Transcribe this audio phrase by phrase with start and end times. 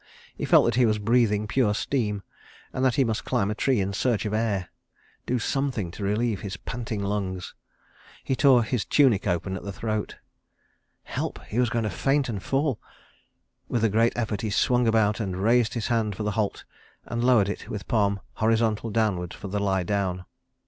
[0.33, 2.23] He felt that he was breathing pure steam,
[2.73, 6.57] and that he must climb a tree in search of air—do something to relieve his
[6.57, 7.53] panting lungs....
[8.23, 10.17] He tore his tunic open at the throat....
[11.03, 11.37] Help!
[11.45, 12.79] he was going to faint and fall....
[13.67, 16.63] With a great effort he swung about and raised his hand for the "halt"
[17.05, 20.25] and lowered it with palm horizontal downward for the "lie down."